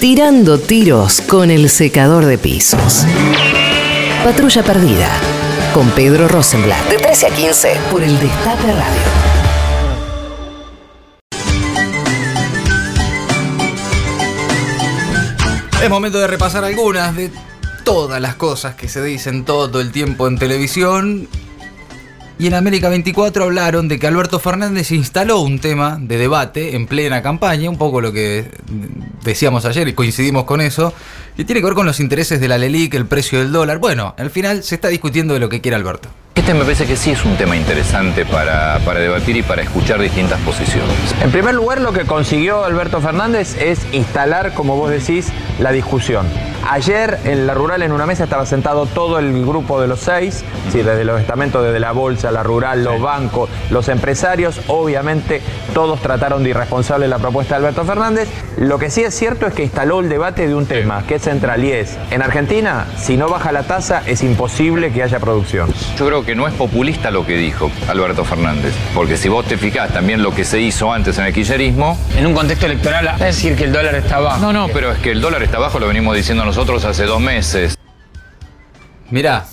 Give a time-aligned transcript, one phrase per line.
[0.00, 3.06] Tirando tiros con el secador de pisos.
[4.22, 5.08] Patrulla Perdida.
[5.72, 6.90] Con Pedro Rosenblatt.
[6.90, 9.00] De 13 a 15 por el Destape Radio.
[15.82, 17.30] Es momento de repasar algunas de
[17.82, 21.26] todas las cosas que se dicen todo el tiempo en televisión.
[22.38, 26.86] Y en América 24 hablaron de que Alberto Fernández instaló un tema de debate en
[26.86, 28.50] plena campaña, un poco lo que
[29.30, 30.92] decíamos ayer y coincidimos con eso,
[31.36, 33.78] que tiene que ver con los intereses de la LELIC, el precio del dólar.
[33.78, 36.08] Bueno, al final se está discutiendo de lo que quiere Alberto.
[36.36, 40.00] Este me parece que sí es un tema interesante para, para, debatir y para escuchar
[40.00, 40.94] distintas posiciones.
[41.22, 46.26] En primer lugar, lo que consiguió Alberto Fernández es instalar, como vos decís, la discusión.
[46.68, 50.44] Ayer en la rural, en una mesa, estaba sentado todo el grupo de los seis,
[50.70, 54.60] sí, desde los estamentos, desde la bolsa, la rural, los bancos, los empresarios.
[54.66, 55.40] Obviamente,
[55.74, 58.28] todos trataron de irresponsable la propuesta de Alberto Fernández.
[58.56, 61.22] Lo que sí es cierto es que instaló el debate de un tema que es
[61.22, 65.72] central y es: en Argentina, si no baja la tasa, es imposible que haya producción.
[65.96, 69.56] Yo creo que no es populista lo que dijo Alberto Fernández, porque si vos te
[69.56, 71.98] fijás también lo que se hizo antes en el kirchnerismo.
[72.18, 74.38] En un contexto electoral, es decir que el dólar está bajo.
[74.38, 77.20] No, no, pero es que el dólar está bajo, lo venimos diciendo nosotros hace dos
[77.20, 77.78] meses.
[79.10, 79.46] Mirá.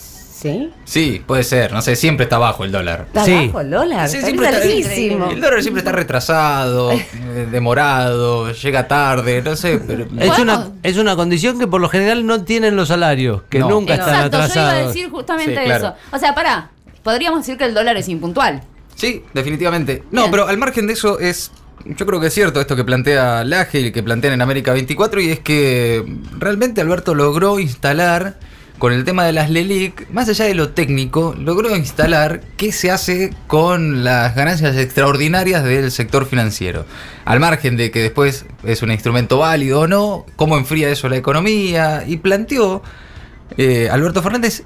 [0.44, 0.70] ¿Sí?
[0.84, 1.72] Sí, puede ser.
[1.72, 3.06] No sé, siempre está bajo el dólar.
[3.08, 3.48] ¿Está sí.
[3.48, 4.10] bajo el dólar?
[4.10, 5.30] Sí, siempre está- altísimo.
[5.32, 10.98] el dólar siempre está retrasado, eh, demorado, llega tarde, no sé, pero Es una, es
[10.98, 13.70] una condición que por lo general no tienen los salarios, que No.
[13.70, 14.88] nunca están Exacto, yo iba a atrasados.
[14.94, 15.88] decir justamente Sí, claro.
[15.88, 15.96] eso.
[16.12, 16.72] O sea, pará,
[17.04, 18.62] podríamos decir que el dólar es impuntual.
[18.96, 20.04] Sí, definitivamente.
[20.12, 20.32] No, Bien.
[20.32, 21.52] pero al margen de eso es.
[21.86, 25.20] Yo creo que es cierto esto que plantea Laje y que plantean en América 24,
[25.20, 26.04] y es que
[26.38, 28.36] realmente Alberto logró instalar,
[28.80, 32.92] con el tema de las LELIC, más allá de lo técnico, logró instalar qué se
[32.92, 36.86] hace con las ganancias extraordinarias del sector financiero.
[37.26, 41.18] Al margen de que después es un instrumento válido o no, cómo enfría eso la
[41.18, 42.82] economía, y planteó
[43.58, 44.64] eh, Alberto Fernández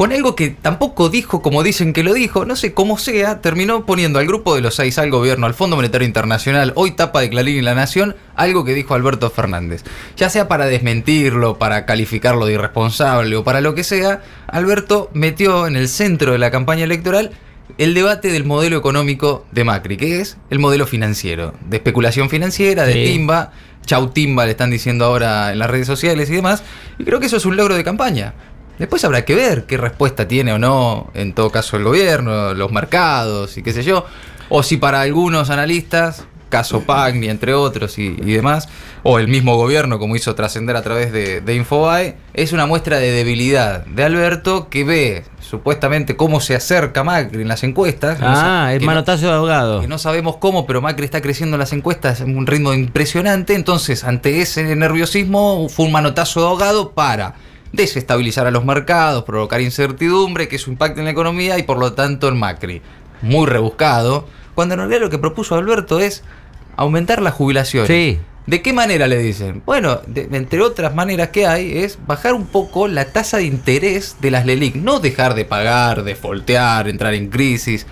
[0.00, 3.84] con algo que tampoco dijo como dicen que lo dijo, no sé cómo sea, terminó
[3.84, 7.28] poniendo al grupo de los seis al gobierno, al Fondo Monetario Internacional, hoy tapa de
[7.28, 9.84] Clarín y La Nación, algo que dijo Alberto Fernández.
[10.16, 15.66] Ya sea para desmentirlo, para calificarlo de irresponsable o para lo que sea, Alberto metió
[15.66, 17.32] en el centro de la campaña electoral
[17.76, 22.86] el debate del modelo económico de Macri, que es el modelo financiero, de especulación financiera,
[22.86, 23.04] de Sí.
[23.04, 23.52] timba,
[23.84, 26.62] chau timba le están diciendo ahora en las redes sociales y demás,
[26.98, 28.32] y creo que eso es un logro de campaña.
[28.80, 32.72] Después habrá que ver qué respuesta tiene o no, en todo caso, el gobierno, los
[32.72, 34.04] mercados y qué sé yo.
[34.48, 38.68] O si para algunos analistas, caso Pagni, entre otros y, y demás,
[39.04, 42.98] o el mismo gobierno, como hizo trascender a través de, de Infobae, es una muestra
[42.98, 48.18] de debilidad de Alberto que ve supuestamente cómo se acerca Macri en las encuestas.
[48.18, 49.80] no Ah, no- manotazo de ahogado.
[49.82, 53.54] que no sabemos cómo, pero Macri está creciendo en las encuestas en un ritmo impresionante.
[53.54, 57.34] Entonces, ante ese nerviosismo, fue un manotazo de ahogado para
[57.72, 61.92] desestabilizar a los mercados, provocar incertidumbre, que eso impacte en la economía y por lo
[61.92, 62.82] tanto en Macri.
[63.22, 64.26] Muy rebuscado.
[64.54, 66.22] Cuando en realidad lo que propuso Alberto es
[66.76, 67.88] aumentar las jubilaciones.
[67.88, 68.18] Sí.
[68.46, 69.62] ¿De qué manera le dicen?
[69.64, 74.16] Bueno, de- entre otras maneras que hay es bajar un poco la tasa de interés
[74.20, 74.74] de las LELIC.
[74.76, 77.86] No dejar de pagar, de foltear, entrar en crisis.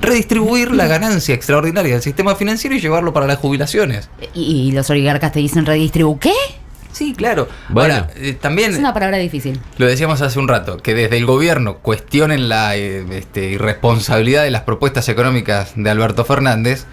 [0.00, 4.08] Redistribuir la ganancia extraordinaria del sistema financiero y llevarlo para las jubilaciones.
[4.34, 6.18] Y, y los oligarcas te dicen redistribu.
[6.18, 6.32] ¿Qué?
[6.98, 7.46] Sí, claro.
[7.68, 7.94] Bueno.
[7.94, 8.72] Ahora, eh, también...
[8.72, 9.60] Es una palabra difícil.
[9.76, 14.50] Lo decíamos hace un rato, que desde el gobierno cuestionen la eh, este, irresponsabilidad de
[14.50, 16.86] las propuestas económicas de Alberto Fernández.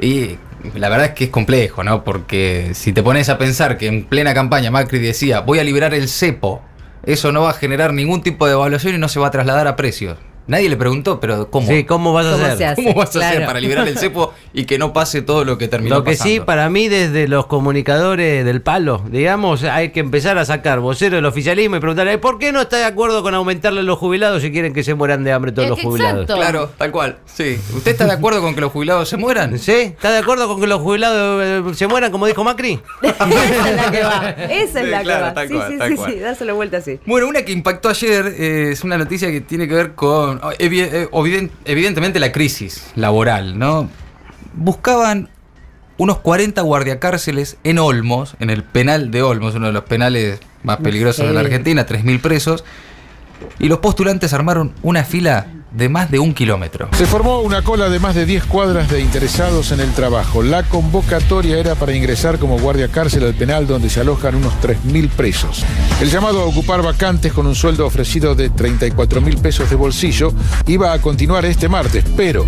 [0.00, 0.36] Y
[0.74, 2.02] la verdad es que es complejo, ¿no?
[2.02, 5.94] Porque si te pones a pensar que en plena campaña Macri decía, voy a liberar
[5.94, 6.60] el cepo,
[7.04, 9.68] eso no va a generar ningún tipo de evaluación y no se va a trasladar
[9.68, 10.18] a precios.
[10.46, 11.66] Nadie le preguntó, pero ¿cómo?
[11.68, 12.66] Sí, ¿cómo vas a ¿Cómo hacer?
[12.68, 12.82] hace?
[12.84, 15.68] ¿Cómo vas a hacer para liberar el cepo y que no pase todo lo que
[15.68, 20.38] terminó Lo que sí, para mí, desde los comunicadores del palo, digamos, hay que empezar
[20.38, 23.80] a sacar vocero del oficialismo y preguntarle, ¿por qué no está de acuerdo con aumentarle
[23.80, 26.22] a los jubilados si quieren que se mueran de hambre todos Eh, los jubilados?
[26.22, 26.34] exacto.
[26.40, 27.18] Claro, tal cual.
[27.26, 27.58] Sí.
[27.76, 29.58] ¿Usted está de acuerdo con que los jubilados se mueran?
[29.58, 29.72] ¿Sí?
[29.72, 32.80] ¿Está de acuerdo con que los jubilados eh, se mueran, como dijo Macri?
[33.02, 34.30] Esa es la que va.
[34.30, 35.34] Esa es Sí, la claro, que va.
[35.34, 36.12] tal Sí, cual, sí, tal sí, cual.
[36.12, 36.98] sí, dáselo vuelta así.
[37.06, 41.08] Bueno, una que impactó ayer eh, es una noticia que tiene que ver con, eh,
[41.64, 43.88] evidentemente, la crisis laboral, ¿no?
[44.54, 45.28] Buscaban
[45.98, 50.78] unos 40 guardiacárceles en Olmos, en el penal de Olmos, uno de los penales más
[50.78, 51.40] peligrosos de la.
[51.40, 52.64] Argentina, 3.000 presos,
[53.58, 56.88] y los postulantes armaron una fila de más de un kilómetro.
[56.92, 60.42] Se formó una cola de más de 10 cuadras de interesados en el trabajo.
[60.42, 65.08] La convocatoria era para ingresar como guardia cárcel al penal donde se alojan unos 3.000
[65.10, 65.64] presos.
[66.00, 70.32] El llamado a ocupar vacantes con un sueldo ofrecido de 34 mil pesos de bolsillo
[70.66, 72.44] iba a continuar este martes, pero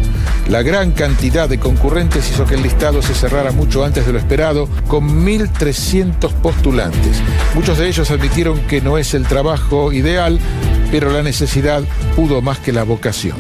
[0.49, 4.19] la gran cantidad de concurrentes hizo que el listado se cerrara mucho antes de lo
[4.19, 7.23] esperado, con 1.300 postulantes.
[7.55, 10.39] Muchos de ellos admitieron que no es el trabajo ideal,
[10.91, 11.83] pero la necesidad
[12.17, 13.37] pudo más que la vocación.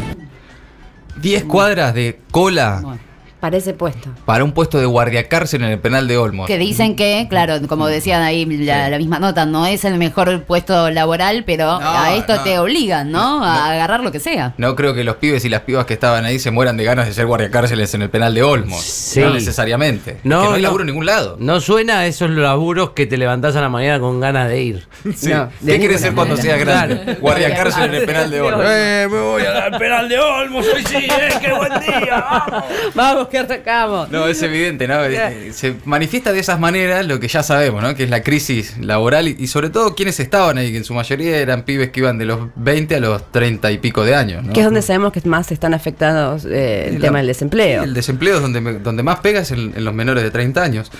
[1.20, 2.98] 10 cuadras de cola
[3.44, 4.08] Para ese puesto.
[4.24, 6.46] para un puesto de guardia cárcel en el penal de Olmos.
[6.46, 10.44] Que dicen que, claro, como decían ahí la, la misma nota, no es el mejor
[10.44, 12.42] puesto laboral, pero No, a esto no.
[12.42, 13.40] te obligan, ¿no?
[13.40, 14.54] No, a agarrar lo que sea.
[14.56, 17.04] No creo que los pibes y las pibas que estaban ahí se mueran de ganas
[17.06, 18.80] de ser guardiacárceles en el penal de Olmos.
[18.80, 19.20] Sí.
[19.20, 20.16] No necesariamente.
[20.24, 20.68] No, No, que no hay no.
[20.68, 21.36] laburo en ningún lado.
[21.38, 24.86] No suena a esos laburos que te levantás a la mañana con ganas de ir.
[25.14, 25.28] Sí.
[25.60, 26.98] De ¿Qué quieres ser cuando seas grande?
[26.98, 27.20] Claro.
[27.20, 28.64] Guardiacárcel en el penal de Olmos.
[28.66, 32.24] Eh, me voy al penal de Olmos, hoy sí, eh, qué buen día.
[32.30, 32.64] vamos.
[32.94, 34.08] Vamos, que.
[34.10, 35.04] No, es evidente, ¿no?
[35.04, 37.94] Eh, Se manifiesta de esas maneras lo que ya sabemos, ¿no?
[37.94, 40.94] Que es la crisis laboral y, y sobre todo quienes estaban ahí, que en su
[40.94, 44.44] mayoría eran pibes que iban de los 20 a los 30 y pico de años,
[44.44, 44.52] ¿no?
[44.52, 47.82] Que es donde sabemos que más están afectados eh, el tema del desempleo.
[47.82, 50.90] El desempleo es donde, donde más pega es en, en los menores de 30 años.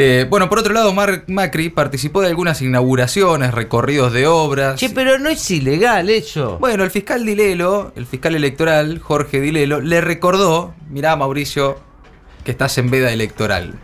[0.00, 4.78] Eh, bueno, por otro lado, Mar- Macri participó de algunas inauguraciones, recorridos de obras.
[4.78, 6.56] Che, pero no es ilegal eso.
[6.60, 11.80] Bueno, el fiscal Dilelo, el fiscal electoral, Jorge Dilelo, le recordó, mirá Mauricio,
[12.44, 13.74] que estás en veda electoral.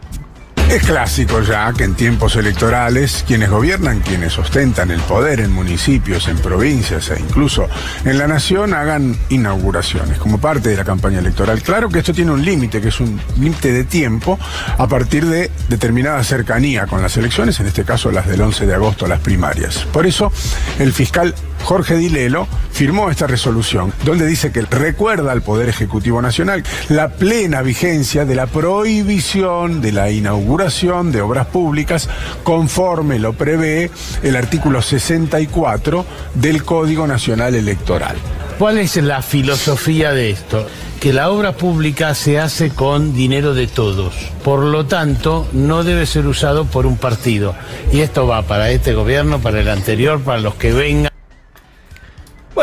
[0.70, 6.26] Es clásico ya que en tiempos electorales quienes gobiernan, quienes ostentan el poder en municipios,
[6.26, 7.68] en provincias e incluso
[8.04, 11.62] en la nación hagan inauguraciones como parte de la campaña electoral.
[11.62, 14.38] Claro que esto tiene un límite, que es un límite de tiempo
[14.78, 18.74] a partir de determinada cercanía con las elecciones, en este caso las del 11 de
[18.74, 19.86] agosto, las primarias.
[19.92, 20.32] Por eso
[20.78, 21.34] el fiscal
[21.64, 27.62] Jorge Dilelo firmó esta resolución, donde dice que recuerda al Poder Ejecutivo Nacional la plena
[27.62, 32.08] vigencia de la prohibición de la inauguración de obras públicas
[32.42, 33.90] conforme lo prevé
[34.22, 38.16] el artículo 64 del Código Nacional Electoral.
[38.58, 40.66] ¿Cuál es la filosofía de esto?
[41.00, 44.14] Que la obra pública se hace con dinero de todos.
[44.44, 47.54] Por lo tanto, no debe ser usado por un partido.
[47.92, 51.13] Y esto va para este gobierno, para el anterior, para los que vengan.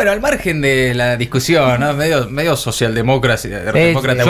[0.02, 1.94] Bueno, al margen de la discusión, ¿no?
[1.94, 3.60] Medio, medio socialdemócrata yo,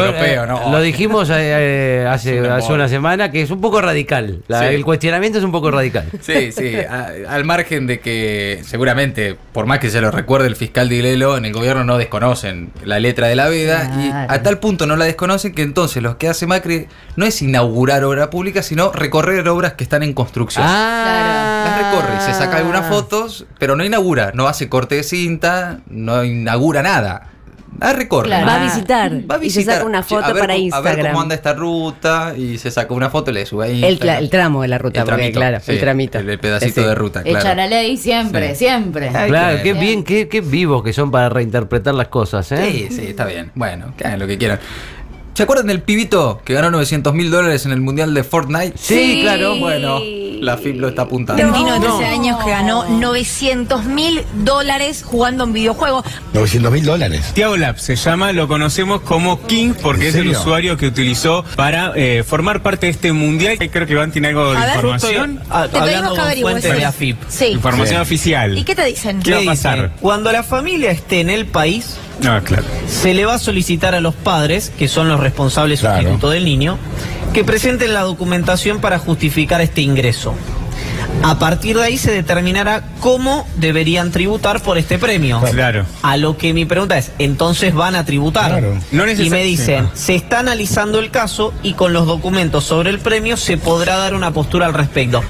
[0.03, 0.69] europeo, eh, ¿no?
[0.69, 4.43] Lo dijimos eh, eh, hace, un hace una semana que es un poco radical.
[4.49, 4.65] La- Sí.
[4.75, 6.07] El cuestionamiento es un poco radical.
[6.21, 10.57] Sí, sí, a- al margen de que seguramente, por más que se lo recuerde el
[10.57, 14.59] fiscal Dilelo, en el gobierno no desconocen la letra de la veda y a tal
[14.59, 18.61] punto no la desconocen que entonces lo que hace Macri no es inaugurar obra pública,
[18.61, 20.65] sino recorrer obras que están en construcción.
[20.67, 25.79] Ah, Las recorre, se saca algunas fotos, pero no inaugura, no hace corte de cinta,
[25.87, 27.27] no inaugura nada.
[27.79, 28.27] Las recorre.
[28.27, 28.45] Claro.
[28.45, 29.11] Va a visitar.
[29.31, 29.75] Va a Y se visitar.
[29.75, 31.11] saca una foto a ver para cómo- A ver Instagram.
[31.13, 33.83] cómo anda esta ruta y se saca una foto y le sube ahí.
[33.83, 36.19] El, el tramo de la ruta, porque claro, el tramito.
[36.19, 36.87] El, el pedacito Sí.
[36.87, 37.39] de ruta, claro.
[37.39, 38.65] Echa la ley siempre, Sí.
[38.65, 39.07] siempre.
[39.09, 39.79] Claro, qué Bien.
[39.79, 42.69] bien, qué, qué vivos que son para reinterpretar las cosas, ¿eh?
[42.71, 43.51] Sí, sí, está bien.
[43.55, 44.59] Bueno, que hagan lo que quieran.
[45.41, 48.73] ¿Se acuerdan del pibito que ganó 900 mil dólares en el mundial de Fortnite?
[48.77, 49.55] Sí, claro.
[49.55, 49.97] Bueno,
[50.39, 51.41] la FIP lo está apuntando.
[51.43, 51.97] Un niño de No.
[51.97, 56.05] 13 años que ganó 900 mil dólares jugando en videojuegos.
[56.35, 57.31] 900 mil dólares.
[57.33, 61.43] Tiago Lab se llama, lo conocemos como King porque ¿En es el usuario que utilizó
[61.55, 63.57] para eh, formar parte de este mundial.
[63.57, 64.75] Creo que Iván tiene algo de A ver.
[64.75, 65.41] información.
[65.71, 66.65] Te pedimos que averigües.
[67.29, 67.45] Sí.
[67.47, 68.01] Información Sí.
[68.03, 68.55] oficial.
[68.59, 69.23] ¿Y qué te dicen?
[69.23, 69.91] ¿Qué va a pasar?
[70.01, 72.63] Cuando la familia esté en el país, Ah, claro.
[72.87, 75.97] se le va a solicitar a los padres, que son los responsables Claro.
[76.01, 76.77] sustitutos del niño,
[77.33, 80.33] que presenten la documentación para justificar este ingreso.
[81.23, 85.41] A partir de ahí se determinará cómo deberían tributar por este premio.
[85.51, 85.85] Claro.
[86.01, 88.51] A lo que mi pregunta es, entonces van a tributar.
[88.51, 88.77] Claro.
[88.91, 90.05] No y me dicen, sí.
[90.05, 94.15] se está analizando el caso y con los documentos sobre el premio se podrá dar
[94.15, 95.23] una postura al respecto.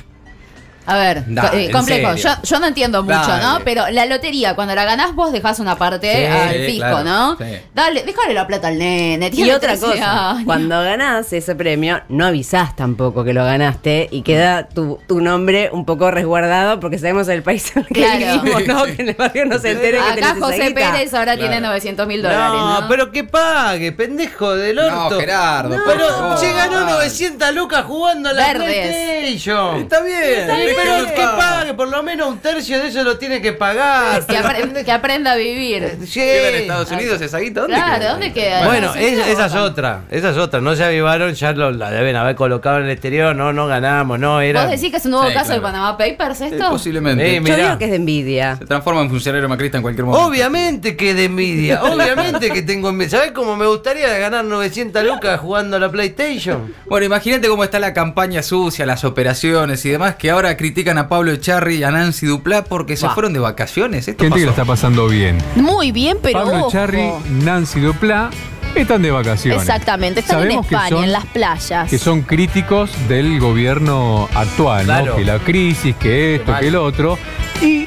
[0.86, 1.24] A ver,
[1.54, 2.16] eh, complejo.
[2.16, 3.44] Yo, no entiendo mucho, Dale.
[3.44, 3.60] ¿no?
[3.64, 7.38] Pero la lotería, cuando la ganás vos dejás una parte Sí, al fisco, claro, ¿no?
[7.38, 7.46] sí.
[7.74, 9.30] Dale, déjale la plata al nene.
[9.34, 10.44] Y otra 13 cosa, años.
[10.46, 15.70] cuando ganás ese premio, no avisás tampoco que lo ganaste y queda tu, tu nombre
[15.72, 18.42] un poco resguardado porque sabemos el país en el que Claro.
[18.42, 18.84] vivimos, ¿no?
[18.86, 20.92] Que en el barrio no se entere que Acá tenés esa José guita.
[20.92, 21.68] Pérez ahora tiene Claro.
[21.68, 22.88] 900 mil dólares, No, ¿no?
[22.88, 25.20] pero que pague, pendejo del No, orto.
[25.20, 26.92] Gerardo, No, pero se ganó dale.
[26.94, 28.66] 900 lucas jugando a la Verdes.
[28.88, 29.78] PlayStation.
[29.82, 30.22] Está bien.
[30.24, 33.54] Está bien, pero que pague, por lo menos un tercio de eso lo tiene que
[33.54, 34.26] pagar.
[34.26, 35.98] Que, apre- que aprenda a vivir.
[36.06, 36.20] Sí.
[36.20, 37.62] ¿Queda en Estados Unidos esa guita?
[37.62, 38.12] ¿Dónde Claro, queda?
[38.12, 38.66] ¿dónde queda?
[38.66, 40.62] Bueno, No sé, esa, ¿qué esa es otra, esa es otra.
[40.62, 44.20] No se avivaron, ya lo, la deben haber colocado en el exterior, no, no ganamos,
[44.20, 44.62] no era.
[44.64, 45.62] ¿Vos decís que es un nuevo Sí, caso claro.
[45.62, 46.70] de Panama Papers Eh, esto?
[46.70, 47.38] posiblemente.
[47.38, 48.56] Eh, Yo digo que es de envidia.
[48.58, 50.26] Se transforma en funcionario macrista en cualquier momento.
[50.28, 53.18] Obviamente que de envidia, obviamente que tengo envidia.
[53.20, 56.74] ¿Sabes cómo me gustaría ganar 900 lucas jugando a la PlayStation?
[56.88, 61.10] Bueno, imagínate cómo está la campaña sucia, las operaciones y demás, que ahora critican a
[61.10, 63.14] Pablo Echarri y a Nancy Duplá porque se Buah.
[63.16, 64.08] fueron de vacaciones.
[64.08, 64.62] Esto Gente que lo pasó.
[64.62, 65.38] está pasando bien.
[65.56, 66.70] Muy bien, pero Pablo ojo.
[66.70, 67.10] Echarri,
[67.44, 68.30] Nancy Duplá
[68.76, 69.62] están de vacaciones.
[69.62, 71.90] Exactamente, están en Sabemos que España, son- en las playas.
[71.90, 75.06] Que son críticos del gobierno actual, Claro.
[75.08, 75.16] ¿no?
[75.18, 77.18] Que la crisis, que esto, que el otro.
[77.62, 77.86] Y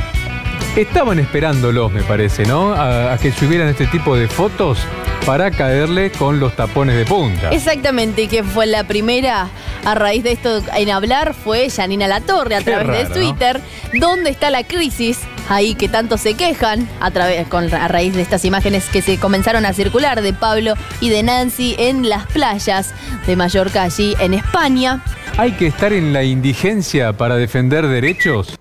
[0.76, 2.74] estaban esperándolos, me parece, ¿no?
[2.74, 4.78] A, a que subieran este tipo de fotos
[5.26, 7.50] para caerle con los tapones de punta.
[7.50, 9.48] Exactamente, que fue la primera
[9.84, 13.60] a raíz de esto en hablar fue Janina Latorre a Qué través de Twitter.
[13.94, 15.20] ¿Dónde está la crisis?
[15.48, 19.18] Ahí que tanto se quejan a, través, con, a raíz de estas imágenes que se
[19.18, 22.94] comenzaron a circular de Pablo y de Nancy en las playas
[23.26, 25.02] de Mallorca, allí en España.
[25.36, 28.58] Hay que estar en la indigencia para defender derechos.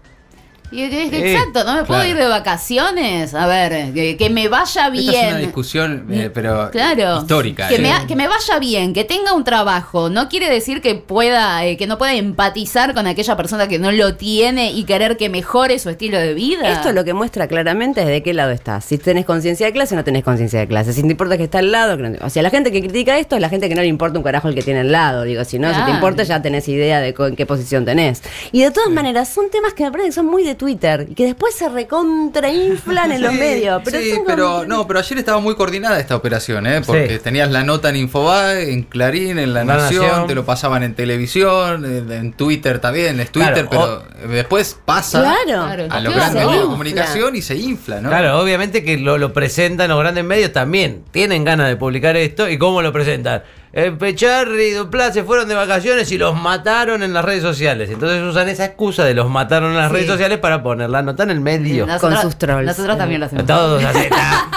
[0.73, 3.33] Y es que- Eh, Exacto, no me puedo ir de vacaciones.
[3.33, 5.37] A ver, que, que me vaya Esta es una bien.
[5.39, 7.19] discusión, eh, pero Claro.
[7.19, 7.67] histórica.
[7.67, 7.79] Que, eh.
[7.79, 10.09] me, que me vaya bien, que tenga un trabajo.
[10.09, 13.91] No quiere decir que pueda, eh, que no pueda empatizar con aquella persona que no
[13.91, 16.71] lo tiene y querer que mejore su estilo de vida.
[16.71, 18.85] Esto lo que muestra claramente es de qué lado estás.
[18.85, 20.93] Si tenés conciencia de clase o no tenés conciencia de clase.
[20.93, 21.97] Si te importa que está al lado.
[21.97, 23.87] que no- O sea, la gente que critica esto es la gente que no le
[23.87, 25.23] importa un carajo el que tiene al lado.
[25.23, 25.85] Digo, si no, si Claro.
[25.87, 28.21] te importa ya tenés idea de en qué posición tenés.
[28.51, 31.13] Y de todas maneras, son temas que me parece que son muy de Twitter y
[31.13, 33.81] que después se recontrainflan en los Sí, medios.
[33.83, 36.81] Pero sí, pero no, pero ayer estaba muy coordinada esta operación, ¿eh?
[36.85, 37.19] Porque Sí.
[37.23, 40.27] tenías la nota en Infobae, en Clarín, en La, La Nación, Nación.
[40.27, 45.19] te lo pasaban en televisión, en, en Twitter también, es Twitter, Claro, pero después pasa
[45.45, 45.63] Claro.
[45.91, 48.07] A los grandes medios de comunicación y se infla, ¿no?
[48.09, 51.03] Claro, obviamente que lo, lo presentan los grandes medios también.
[51.11, 52.47] Tienen ganas de publicar esto.
[52.49, 53.43] ¿Y cómo lo presentan?
[53.73, 57.89] El Pecharri y Duplá se fueron de vacaciones y los mataron en las redes sociales.
[57.89, 59.93] Entonces usan esa excusa de los mataron en las Sí.
[59.95, 61.87] redes sociales para poner la nota en el medio.
[61.87, 62.67] Nosotros- Con sus trolls.
[62.67, 63.47] Nosotros también lo hacemos.
[63.47, 64.09] Todo se hace.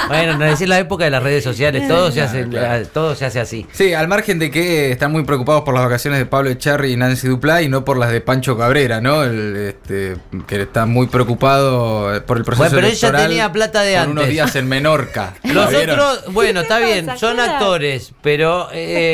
[0.08, 2.86] bueno, no decir la época de las redes sociales, todo se hace, claro.
[2.92, 3.66] todo se hace así.
[3.72, 6.96] Sí, al margen de que están muy preocupados por las vacaciones de Pablo Echarri y
[6.98, 9.22] Nancy Duplá y no por las de Pancho Cabrera, ¿no?
[9.24, 13.50] El, este, que está muy preocupado eh, por el proceso Bueno, pero ella electoral tenía
[13.50, 14.12] plata de por antes.
[14.12, 15.32] unos días en Menorca.
[15.42, 19.04] Los otros, bueno, está bien, son actores, pero eh,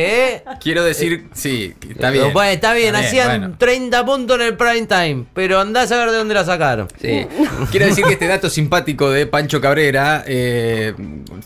[0.60, 2.32] Quiero decir, sí, está bien.
[2.32, 3.56] Bueno, está bien, hacían bueno.
[3.58, 6.88] 30 puntos en el prime time, pero andás a ver de dónde la sacaron.
[7.00, 7.26] Sí.
[7.70, 10.94] Quiero decir que este dato simpático de Pancho Cabrera, eh,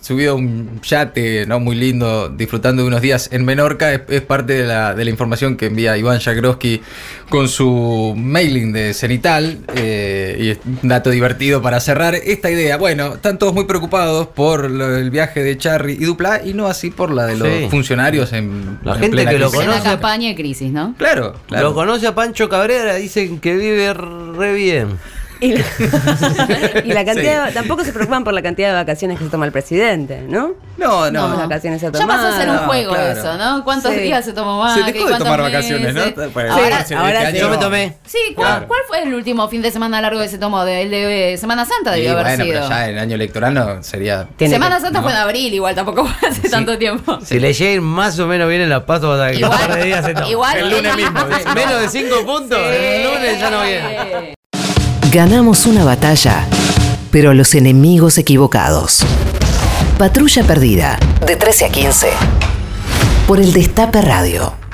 [0.00, 4.20] subido a un yate no muy lindo, disfrutando de unos días en Menorca, es, es
[4.22, 6.82] parte de la, de la información que envía Iván Jagroski
[7.28, 9.58] con su mailing de Cenital.
[9.74, 12.76] eh, y es un dato divertido para cerrar esta idea.
[12.76, 16.90] Bueno, están todos muy preocupados por el viaje de Charry y Dupla y no así
[16.90, 17.68] por la de los Sí.
[17.70, 19.64] funcionarios en La en gente plena que lo crisis.
[19.64, 19.90] En la conoce.
[19.90, 20.94] campaña de crisis, ¿no?
[20.98, 21.68] Claro, claro.
[21.68, 24.98] Lo conoce a Pancho Cabrera, dicen que vive re bien.
[25.38, 25.64] Y la,
[26.84, 27.46] y la cantidad Sí.
[27.48, 30.52] de- tampoco se preocupan por la cantidad de vacaciones que se toma el presidente, ¿no?
[30.78, 31.20] No, no.
[31.20, 33.18] ¿Cuántas vacaciones se Ya pasó a ser un juego claro.
[33.18, 33.64] eso, ¿no?
[33.64, 34.00] ¿Cuántos Sí.
[34.00, 34.74] días se tomó más?
[34.74, 36.02] Se dejó ¿Qué- de cuántos tomar vacaciones, ¿no?
[36.32, 37.38] Pues, Ahora- este sí.
[37.38, 37.94] Yo me tomé.
[38.06, 38.66] Sí, ¿cuál, Claro.
[38.68, 40.62] cuál fue el último fin de semana largo que se tomó?
[40.64, 42.54] ¿El de Semana Santa debió haber bueno, sido?
[42.60, 44.26] pero ya en el año electoral no sería.
[44.36, 45.02] Tiene Semana que- Santa no.
[45.04, 47.18] fue en abril, igual tampoco fue hace tanto tiempo.
[47.24, 49.50] Si le lleguen más o menos bien en la paso, vas a ver que un
[49.50, 50.28] par de días se toma.
[50.28, 51.20] igual El lunes mismo.
[51.54, 54.35] Menos de 5 puntos, el lunes ya no viene.
[55.12, 56.44] Ganamos una batalla,
[57.12, 59.02] pero los enemigos equivocados.
[59.98, 62.08] Patrulla perdida, de 13 a 15.
[63.28, 64.65] Por el Destape Radio.